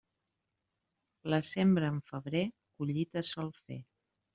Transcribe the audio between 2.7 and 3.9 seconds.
collita sol fer.